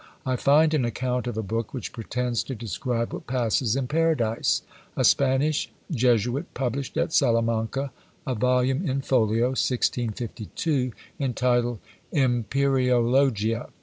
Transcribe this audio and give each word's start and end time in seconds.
I 0.25 0.35
find 0.35 0.73
an 0.73 0.83
account 0.83 1.27
of 1.27 1.37
a 1.37 1.43
book 1.43 1.75
which 1.75 1.93
pretends 1.93 2.41
to 2.45 2.55
describe 2.55 3.13
what 3.13 3.27
passes 3.27 3.75
in 3.75 3.85
Paradise. 3.85 4.63
A 4.97 5.03
Spanish 5.03 5.69
Jesuit 5.91 6.51
published 6.55 6.97
at 6.97 7.13
Salamanca 7.13 7.91
a 8.25 8.33
volume 8.33 8.81
in 8.89 9.01
folio, 9.01 9.49
1652, 9.49 10.91
entitled 11.19 11.77
Empyreologia. 12.11 13.69